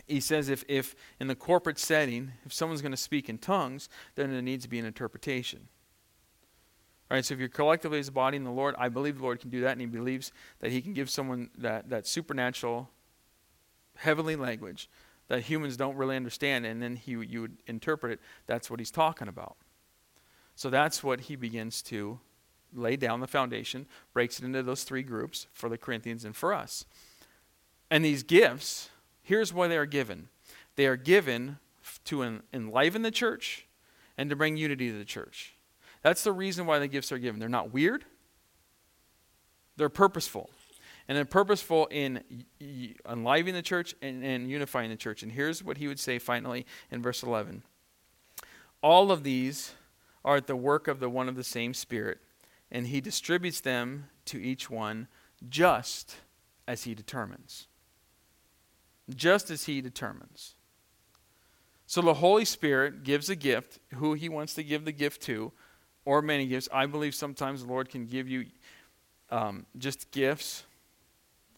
[0.06, 3.88] He says if, if in the corporate setting, if someone's going to speak in tongues,
[4.14, 5.68] then there needs to be an interpretation.
[7.10, 9.22] All right, so if you're collectively as a body in the Lord, I believe the
[9.22, 12.88] Lord can do that, and He believes that He can give someone that, that supernatural,
[13.96, 14.88] heavenly language
[15.28, 18.20] that humans don't really understand, and then he, you would interpret it.
[18.46, 19.56] That's what He's talking about.
[20.54, 22.20] So that's what He begins to
[22.74, 26.52] lay down the foundation, breaks it into those three groups for the Corinthians and for
[26.52, 26.84] us.
[27.90, 28.90] And these gifts,
[29.22, 30.28] here's why they are given
[30.76, 31.58] they are given
[32.04, 33.66] to enliven the church
[34.16, 35.54] and to bring unity to the church.
[36.02, 37.38] That's the reason why the gifts are given.
[37.40, 38.04] They're not weird,
[39.76, 40.50] they're purposeful.
[41.06, 42.44] And they're purposeful in
[43.06, 45.22] enlivening the church and, and unifying the church.
[45.22, 47.62] And here's what he would say finally in verse 11
[48.82, 49.74] All of these
[50.24, 52.20] are at the work of the one of the same Spirit
[52.70, 55.08] and he distributes them to each one
[55.48, 56.16] just
[56.66, 57.68] as he determines.
[59.14, 60.54] Just as he determines.
[61.86, 65.52] So the Holy Spirit gives a gift, who he wants to give the gift to,
[66.04, 66.68] or many gifts.
[66.72, 68.46] I believe sometimes the Lord can give you
[69.30, 70.64] um, just gifts,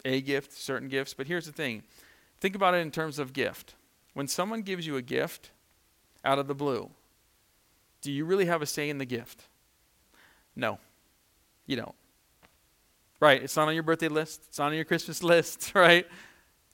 [0.03, 1.13] a gift, certain gifts.
[1.13, 1.83] But here's the thing
[2.39, 3.75] think about it in terms of gift.
[4.13, 5.51] When someone gives you a gift
[6.25, 6.89] out of the blue,
[8.01, 9.43] do you really have a say in the gift?
[10.55, 10.79] No.
[11.67, 11.95] You don't.
[13.19, 13.43] Right?
[13.43, 16.07] It's not on your birthday list, it's not on your Christmas list, right?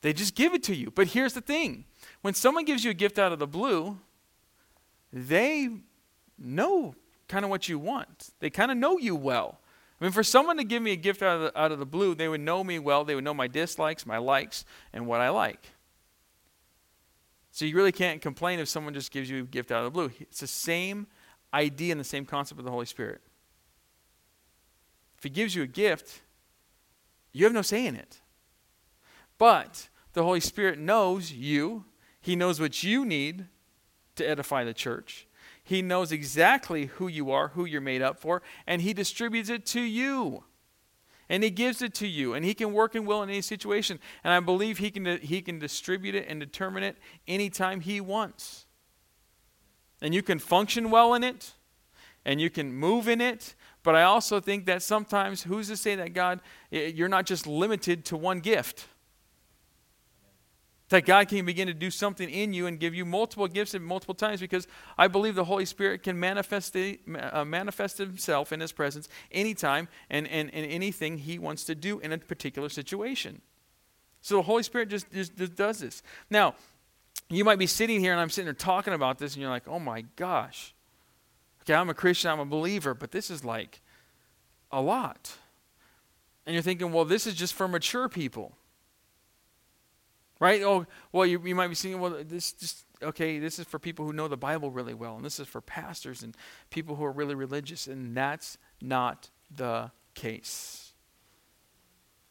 [0.02, 0.92] They just give it to you.
[0.92, 1.86] But here's the thing
[2.22, 4.00] when someone gives you a gift out of the blue,
[5.12, 5.70] they
[6.38, 6.96] know
[7.28, 9.60] kind of what you want, they kind of know you well.
[10.00, 11.86] I mean, for someone to give me a gift out of, the, out of the
[11.86, 13.06] blue, they would know me well.
[13.06, 15.70] They would know my dislikes, my likes, and what I like.
[17.52, 19.92] So you really can't complain if someone just gives you a gift out of the
[19.92, 20.12] blue.
[20.20, 21.08] It's the same
[21.54, 23.22] idea and the same concept of the Holy Spirit.
[25.24, 26.22] If He gives you a gift,
[27.32, 28.20] you have no say in it.
[29.38, 31.86] But the Holy Spirit knows you,
[32.20, 33.46] He knows what you need
[34.18, 35.26] to edify the church.
[35.64, 39.66] He knows exactly who you are, who you're made up for, and He distributes it
[39.68, 40.44] to you.
[41.30, 44.00] And He gives it to you, and He can work and will in any situation.
[44.26, 46.98] And I believe He can, he can distribute it and determine it
[47.30, 48.66] anytime He wants.
[50.02, 51.54] And you can function well in it,
[52.26, 55.96] and you can move in it, but I also think that sometimes, who's to say
[55.96, 56.40] that God,
[56.72, 58.88] you're not just limited to one gift?
[60.90, 63.82] That God can begin to do something in you and give you multiple gifts at
[63.82, 64.68] multiple times because
[64.98, 70.28] I believe the Holy Spirit can manifest, uh, manifest Himself in His presence anytime and,
[70.28, 73.42] and, and anything He wants to do in a particular situation.
[74.22, 76.04] So the Holy Spirit just, just, just does this.
[76.30, 76.56] Now,
[77.30, 79.68] you might be sitting here and I'm sitting there talking about this and you're like,
[79.68, 80.74] oh my gosh.
[81.64, 83.82] Okay, I'm a Christian, I'm a believer, but this is like
[84.72, 85.38] a lot.
[86.46, 88.58] And you're thinking, well, this is just for mature people.
[90.42, 90.62] Right?
[90.62, 94.06] Oh, well, you, you might be thinking, well, this just, okay, this is for people
[94.06, 96.36] who know the Bible really well, and this is for pastors and
[96.70, 100.83] people who are really religious, and that's not the case.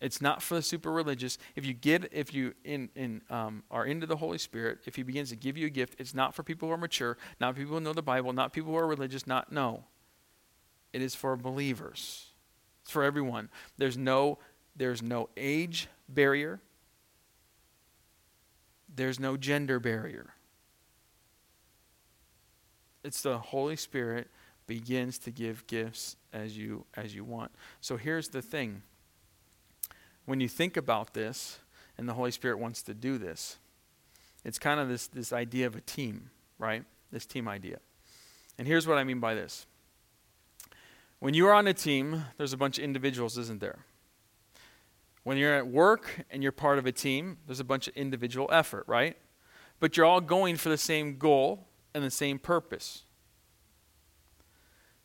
[0.02, 1.38] It's not for the super religious.
[1.54, 5.04] If you get, if you in, in, um, are into the Holy Spirit, if He
[5.04, 7.74] begins to give you a gift, it's not for people who are mature, not people
[7.74, 9.28] who know the Bible, not people who are religious.
[9.28, 9.84] Not no.
[10.92, 12.26] It is for believers.
[12.82, 13.48] It's for everyone.
[13.78, 14.38] There's no,
[14.74, 16.60] there's no age barrier.
[18.92, 20.34] There's no gender barrier.
[23.04, 24.28] It's the Holy Spirit
[24.66, 27.52] begins to give gifts as you as you want.
[27.80, 28.82] So here's the thing.
[30.24, 31.58] When you think about this
[31.98, 33.58] and the Holy Spirit wants to do this,
[34.44, 36.84] it's kind of this this idea of a team, right?
[37.10, 37.78] This team idea.
[38.58, 39.66] And here's what I mean by this.
[41.18, 43.84] When you are on a team, there's a bunch of individuals, isn't there?
[45.22, 48.48] When you're at work and you're part of a team, there's a bunch of individual
[48.50, 49.16] effort, right?
[49.78, 53.04] But you're all going for the same goal and the same purpose.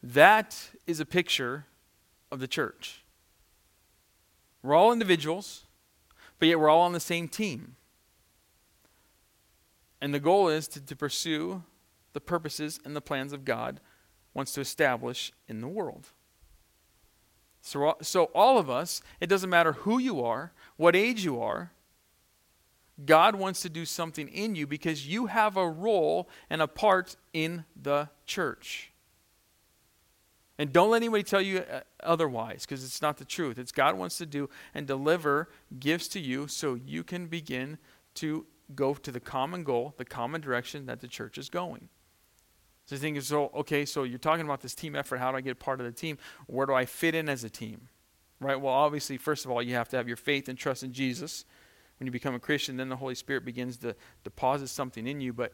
[0.01, 1.65] That is a picture
[2.31, 3.03] of the church.
[4.63, 5.65] We're all individuals,
[6.39, 7.75] but yet we're all on the same team.
[10.01, 11.63] And the goal is to, to pursue
[12.13, 13.79] the purposes and the plans of God
[14.33, 16.09] wants to establish in the world.
[17.61, 21.71] So, so all of us, it doesn't matter who you are, what age you are,
[23.05, 27.15] God wants to do something in you because you have a role and a part
[27.33, 28.91] in the church.
[30.59, 33.59] And don't let anybody tell you uh, otherwise because it's not the truth.
[33.59, 37.77] It's God wants to do and deliver gifts to you so you can begin
[38.15, 41.89] to go to the common goal, the common direction that the church is going.
[42.85, 45.17] So you think, so okay, so you're talking about this team effort.
[45.17, 46.17] How do I get part of the team?
[46.47, 47.89] Where do I fit in as a team?
[48.39, 48.59] Right?
[48.59, 51.45] Well, obviously, first of all, you have to have your faith and trust in Jesus.
[51.99, 55.33] When you become a Christian, then the Holy Spirit begins to deposit something in you.
[55.33, 55.53] But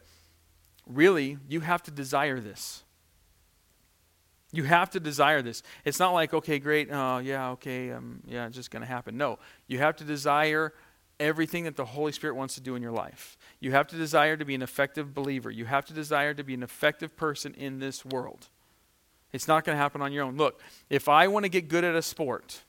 [0.86, 2.83] really, you have to desire this.
[4.54, 5.62] You have to desire this.
[5.84, 9.16] It's not like, okay, great, uh, yeah, okay, um, yeah, it's just going to happen.
[9.16, 10.72] No, you have to desire
[11.18, 13.36] everything that the Holy Spirit wants to do in your life.
[13.60, 15.50] You have to desire to be an effective believer.
[15.50, 18.48] You have to desire to be an effective person in this world.
[19.32, 20.36] It's not going to happen on your own.
[20.36, 22.62] Look, if I want to get good at a sport,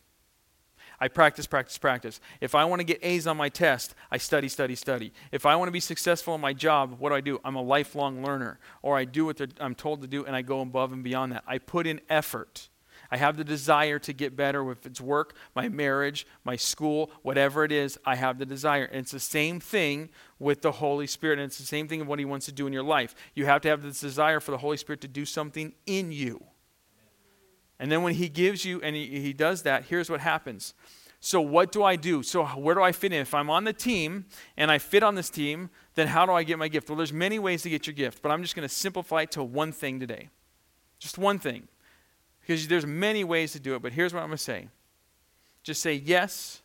[0.99, 2.19] I practice, practice, practice.
[2.41, 5.13] If I want to get A's on my test, I study, study, study.
[5.31, 7.39] If I want to be successful in my job, what do I do?
[7.43, 8.59] I'm a lifelong learner.
[8.81, 11.43] Or I do what I'm told to do and I go above and beyond that.
[11.47, 12.69] I put in effort.
[13.11, 14.69] I have the desire to get better.
[14.71, 18.85] If it's work, my marriage, my school, whatever it is, I have the desire.
[18.85, 21.39] And it's the same thing with the Holy Spirit.
[21.39, 23.15] And it's the same thing of what He wants to do in your life.
[23.33, 26.43] You have to have this desire for the Holy Spirit to do something in you.
[27.79, 30.73] And then when he gives you, and he, he does that, here's what happens.
[31.19, 32.23] So, what do I do?
[32.23, 33.21] So, where do I fit in?
[33.21, 34.25] If I'm on the team
[34.57, 36.89] and I fit on this team, then how do I get my gift?
[36.89, 39.31] Well, there's many ways to get your gift, but I'm just going to simplify it
[39.31, 40.29] to one thing today.
[40.99, 41.67] Just one thing.
[42.41, 44.67] Because there's many ways to do it, but here's what I'm going to say.
[45.63, 46.61] Just say yes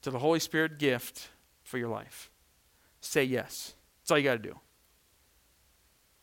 [0.00, 1.28] to the Holy Spirit gift
[1.64, 2.30] for your life.
[3.02, 3.74] Say yes.
[4.00, 4.58] That's all you got to do.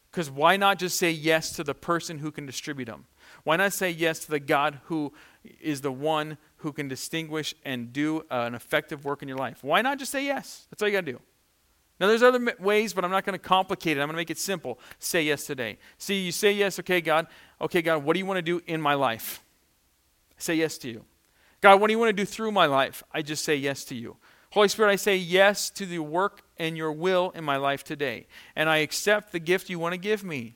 [0.09, 3.05] Because why not just say yes to the person who can distribute them?
[3.43, 5.13] Why not say yes to the God who
[5.59, 9.63] is the one who can distinguish and do uh, an effective work in your life?
[9.63, 10.67] Why not just say yes?
[10.69, 11.19] That's all you got to do.
[11.99, 14.01] Now, there's other ways, but I'm not going to complicate it.
[14.01, 14.79] I'm going to make it simple.
[14.97, 15.77] Say yes today.
[15.99, 17.27] See, you say yes, okay, God.
[17.59, 19.43] Okay, God, what do you want to do in my life?
[20.41, 21.05] say yes to you.
[21.61, 23.03] God, what do you want to do through my life?
[23.11, 24.17] I just say yes to you.
[24.51, 28.27] Holy Spirit, I say yes to the work and your will in my life today.
[28.55, 30.55] And I accept the gift you want to give me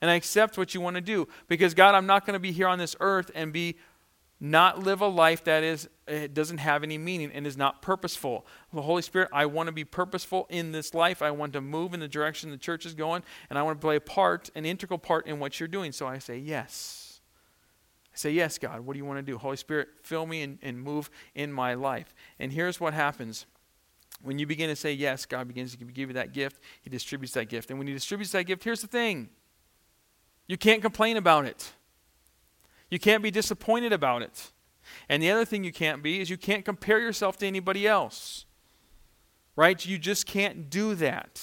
[0.00, 1.28] and I accept what you want to do.
[1.48, 3.76] Because, God, I'm not going to be here on this earth and be
[4.40, 8.46] not live a life that is it doesn't have any meaning and is not purposeful.
[8.72, 11.22] The Holy Spirit, I want to be purposeful in this life.
[11.22, 13.84] I want to move in the direction the church is going, and I want to
[13.84, 15.92] play a part, an integral part in what you're doing.
[15.92, 17.20] So I say yes.
[18.12, 19.38] I say, Yes, God, what do you want to do?
[19.38, 22.14] Holy Spirit, fill me and, and move in my life.
[22.38, 23.46] And here's what happens.
[24.22, 26.60] When you begin to say yes, God begins to give you that gift.
[26.82, 27.70] He distributes that gift.
[27.70, 29.30] And when He distributes that gift, here's the thing
[30.46, 31.72] you can't complain about it.
[32.90, 34.52] You can't be disappointed about it.
[35.08, 38.44] And the other thing you can't be is you can't compare yourself to anybody else.
[39.56, 39.84] Right?
[39.84, 41.42] You just can't do that.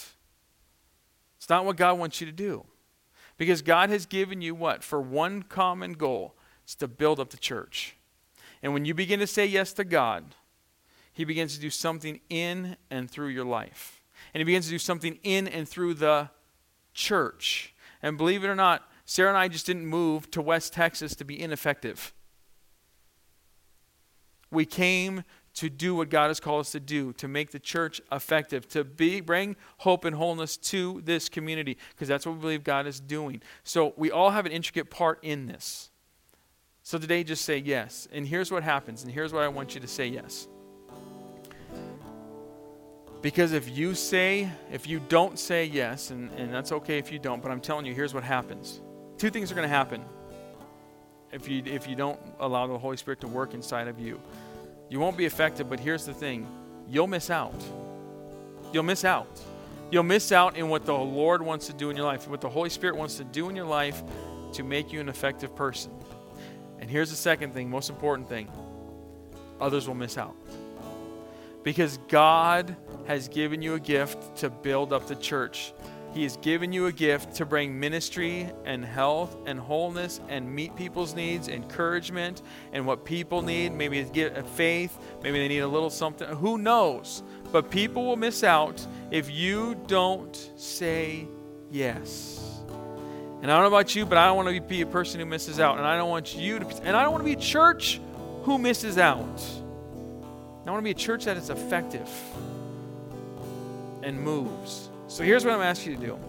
[1.37, 2.65] It's not what God wants you to do.
[3.37, 4.83] Because God has given you what?
[4.83, 7.95] For one common goal it's to build up the church.
[8.61, 10.35] And when you begin to say yes to God,
[11.11, 14.01] He begins to do something in and through your life.
[14.33, 16.29] And He begins to do something in and through the
[16.93, 17.73] church.
[18.03, 21.25] And believe it or not, Sarah and I just didn't move to West Texas to
[21.25, 22.13] be ineffective.
[24.49, 27.99] We came to do what God has called us to do, to make the church
[28.09, 32.63] effective, to be, bring hope and wholeness to this community, because that's what we believe
[32.63, 33.41] God is doing.
[33.65, 35.91] So we all have an intricate part in this.
[36.81, 38.07] So today, just say yes.
[38.13, 40.47] And here's what happens, and here's what I want you to say yes.
[43.21, 47.19] Because if you say, if you don't say yes, and, and that's okay if you
[47.19, 48.79] don't, but I'm telling you, here's what happens
[49.21, 50.03] two things are going to happen
[51.31, 54.19] if you if you don't allow the Holy Spirit to work inside of you.
[54.89, 56.47] You won't be effective, but here's the thing.
[56.89, 57.53] You'll miss out.
[58.73, 59.39] You'll miss out.
[59.91, 62.49] You'll miss out in what the Lord wants to do in your life, what the
[62.49, 64.01] Holy Spirit wants to do in your life
[64.53, 65.91] to make you an effective person.
[66.79, 68.49] And here's the second thing, most important thing
[69.59, 70.35] others will miss out.
[71.61, 75.73] Because God has given you a gift to build up the church.
[76.13, 80.75] He has given you a gift to bring ministry and health and wholeness and meet
[80.75, 82.41] people's needs, encouragement,
[82.73, 83.71] and what people need.
[83.71, 86.27] Maybe get faith, maybe they need a little something.
[86.27, 87.23] Who knows?
[87.53, 91.27] But people will miss out if you don't say
[91.69, 92.61] yes.
[93.41, 95.25] And I don't know about you, but I don't want to be a person who
[95.25, 95.77] misses out.
[95.77, 97.99] And I don't want you to, and I don't want to be a church
[98.43, 99.41] who misses out.
[100.65, 102.09] I want to be a church that is effective
[104.03, 104.90] and moves.
[105.11, 106.19] So here's what I'm asking you to do.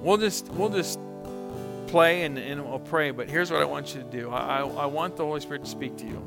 [0.00, 0.98] We'll just we'll just
[1.86, 4.30] play and, and we'll pray, but here's what I want you to do.
[4.30, 6.22] I, I, I want the Holy Spirit to speak to you.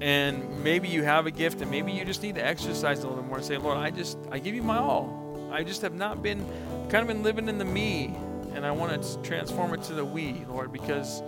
[0.00, 3.22] And maybe you have a gift and maybe you just need to exercise a little
[3.22, 5.48] bit more and say, Lord, I just I give you my all.
[5.52, 6.44] I just have not been
[6.88, 8.12] kind of been living in the me
[8.54, 11.22] and I want to transform it to the we, Lord, because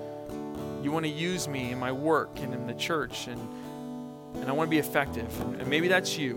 [0.83, 3.41] you want to use me in my work and in the church and
[4.35, 5.41] and I want to be effective.
[5.43, 6.37] And, and maybe that's you.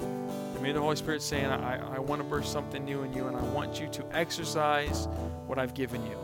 [0.65, 3.37] Maybe the Holy Spirit's saying, I, I want to birth something new in you and
[3.37, 5.07] I want you to exercise
[5.45, 6.17] what I've given you.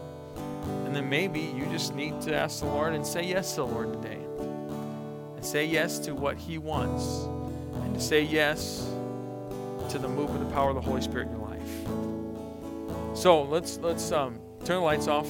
[0.83, 3.67] And then maybe you just need to ask the Lord and say yes to the
[3.67, 4.17] Lord today
[5.35, 7.27] and say yes to what He wants,
[7.83, 8.89] and to say yes
[9.89, 13.15] to the move of the power of the Holy Spirit in your life.
[13.15, 15.29] So let's let's um, turn the lights off,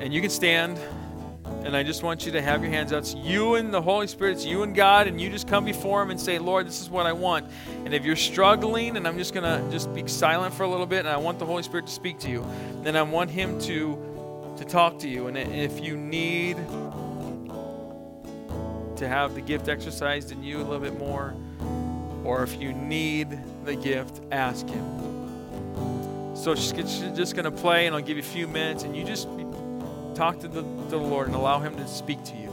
[0.00, 0.80] and you can stand.
[1.64, 3.00] And I just want you to have your hands out.
[3.00, 4.32] It's you and the Holy Spirit.
[4.32, 6.88] It's you and God, and you just come before Him and say, "Lord, this is
[6.88, 7.46] what I want."
[7.84, 11.00] And if you're struggling, and I'm just gonna just be silent for a little bit,
[11.00, 12.46] and I want the Holy Spirit to speak to you,
[12.82, 13.98] then I want Him to
[14.56, 15.26] to talk to you.
[15.26, 16.56] And if you need
[18.96, 21.34] to have the gift exercised in you a little bit more,
[22.24, 26.34] or if you need the gift, ask Him.
[26.34, 29.04] So she's just going to play, and I'll give you a few minutes, and you
[29.04, 29.28] just
[30.18, 32.47] talk to the, to the Lord and allow Him to speak to you.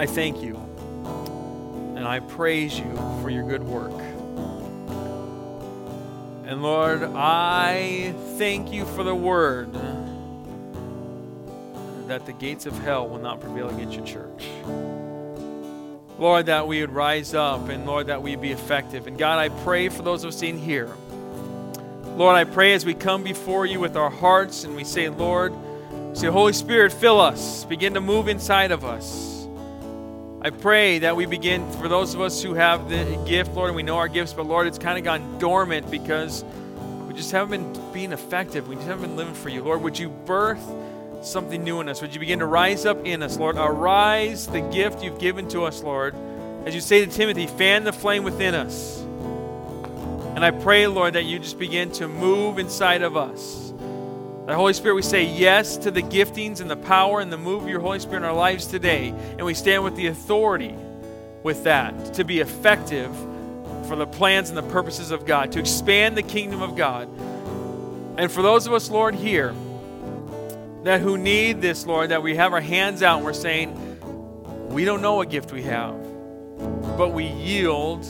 [0.00, 0.56] I thank you
[1.94, 2.90] and I praise you
[3.20, 3.92] for your good work.
[6.46, 9.74] And Lord, I thank you for the word
[12.08, 14.46] that the gates of hell will not prevail against your church.
[16.18, 19.06] Lord, that we would rise up and Lord, that we'd be effective.
[19.06, 20.88] And God, I pray for those of us in here.
[22.16, 25.52] Lord, I pray as we come before you with our hearts and we say, Lord,
[26.14, 29.29] say, Holy Spirit, fill us, begin to move inside of us.
[30.42, 33.76] I pray that we begin, for those of us who have the gift, Lord, and
[33.76, 36.44] we know our gifts, but Lord, it's kind of gone dormant because
[37.06, 38.66] we just haven't been being effective.
[38.66, 39.62] We just haven't been living for you.
[39.62, 40.66] Lord, would you birth
[41.20, 42.00] something new in us?
[42.00, 43.56] Would you begin to rise up in us, Lord?
[43.56, 46.14] Arise the gift you've given to us, Lord.
[46.64, 49.02] As you say to Timothy, fan the flame within us.
[50.34, 53.69] And I pray, Lord, that you just begin to move inside of us.
[54.50, 57.62] The Holy Spirit, we say yes to the giftings and the power and the move
[57.62, 59.10] of your Holy Spirit in our lives today.
[59.10, 60.74] And we stand with the authority
[61.44, 63.14] with that to be effective
[63.86, 67.08] for the plans and the purposes of God, to expand the kingdom of God.
[68.18, 69.54] And for those of us, Lord, here
[70.82, 73.76] that who need this, Lord, that we have our hands out and we're saying,
[74.68, 75.94] we don't know what gift we have,
[76.98, 78.04] but we yield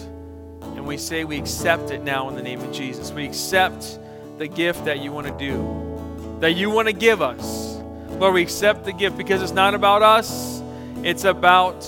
[0.62, 3.12] and we say we accept it now in the name of Jesus.
[3.12, 3.98] We accept
[4.38, 5.89] the gift that you want to do,
[6.40, 7.76] that you want to give us.
[8.18, 10.62] Lord, we accept the gift because it's not about us,
[11.02, 11.80] it's about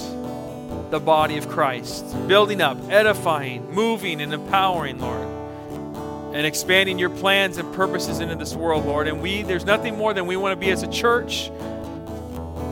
[0.91, 5.27] the body of Christ, building up, edifying, moving, and empowering, Lord,
[6.35, 9.09] and expanding your plans and purposes into this world, Lord.
[9.09, 11.51] And we, there's nothing more than we want to be as a church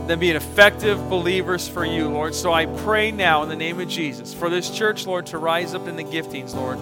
[0.07, 2.35] than being effective believers for you, Lord.
[2.35, 5.75] So I pray now in the name of Jesus for this church, Lord, to rise
[5.75, 6.79] up in the giftings, Lord,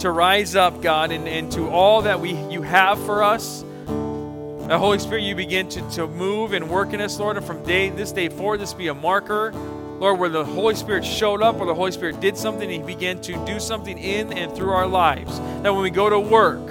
[0.00, 3.64] to rise up, God, and, and to all that we you have for us.
[4.66, 7.62] The Holy Spirit, you begin to, to move and work in us, Lord, and from
[7.64, 9.52] day this day forward, this be a marker
[9.98, 12.94] Lord, where the Holy Spirit showed up, where the Holy Spirit did something, and He
[12.94, 15.38] began to do something in and through our lives.
[15.62, 16.68] That when we go to work,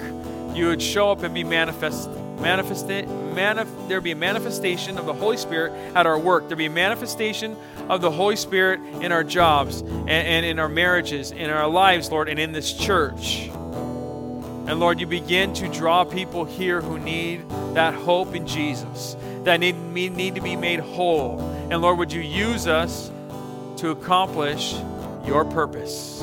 [0.54, 5.14] you would show up and be manifest, manifest, manif- there be a manifestation of the
[5.14, 6.48] Holy Spirit at our work.
[6.48, 7.56] There be a manifestation
[7.88, 12.10] of the Holy Spirit in our jobs and, and in our marriages, in our lives,
[12.10, 13.50] Lord, and in this church.
[14.66, 19.60] And Lord, you begin to draw people here who need that hope in Jesus, that
[19.60, 21.40] need, need to be made whole.
[21.70, 23.10] And Lord, would you use us
[23.78, 24.74] to accomplish
[25.26, 26.20] your purpose.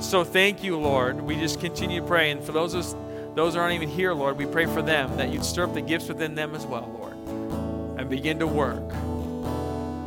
[0.00, 1.20] So thank you, Lord.
[1.20, 2.30] We just continue to pray.
[2.30, 2.94] And for those us,
[3.34, 6.08] those aren't even here, Lord, we pray for them that you'd stir up the gifts
[6.08, 8.92] within them as well, Lord, and begin to work.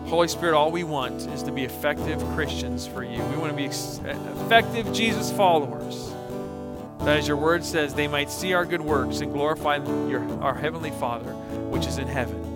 [0.08, 3.24] Holy Spirit, all we want is to be effective Christians for you.
[3.24, 6.12] We want to be effective Jesus followers.
[7.06, 9.78] That, as your word says, they might see our good works and glorify
[10.08, 12.52] your, our Heavenly Father, which is in heaven.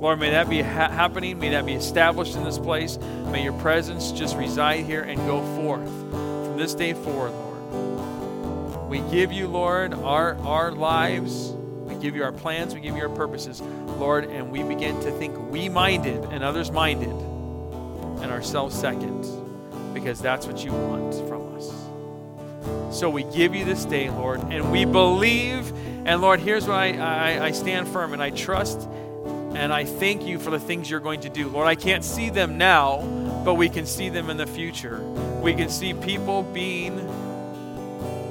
[0.00, 1.38] Lord, may that be ha- happening.
[1.38, 2.98] May that be established in this place.
[3.30, 8.88] May your presence just reside here and go forth from this day forward, Lord.
[8.88, 11.52] We give you, Lord, our, our lives.
[11.52, 12.74] We give you our plans.
[12.74, 16.70] We give you our purposes, Lord, and we begin to think we minded and others
[16.70, 19.24] minded and ourselves second
[19.94, 21.41] because that's what you want from.
[22.92, 25.72] So we give you this day, Lord, and we believe.
[26.06, 28.88] And Lord, here's what I, I, I stand firm and I trust
[29.54, 31.48] and I thank you for the things you're going to do.
[31.48, 33.02] Lord, I can't see them now,
[33.44, 35.00] but we can see them in the future.
[35.42, 36.98] We can see people being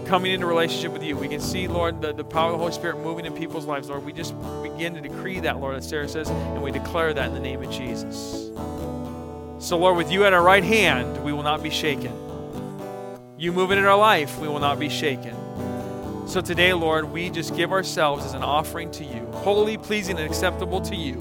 [0.05, 1.15] coming into relationship with you.
[1.15, 3.89] We can see, Lord, the, the power of the Holy Spirit moving in people's lives.
[3.89, 7.27] Lord, we just begin to decree that, Lord, as Sarah says, and we declare that
[7.27, 8.49] in the name of Jesus.
[9.59, 12.30] So, Lord, with you at our right hand, we will not be shaken.
[13.41, 15.35] You moving in our life, we will not be shaken.
[16.27, 20.27] So today, Lord, we just give ourselves as an offering to you, holy, pleasing, and
[20.27, 21.19] acceptable to you.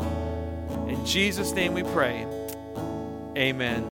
[0.86, 2.26] In Jesus' name we pray.
[3.38, 3.89] Amen.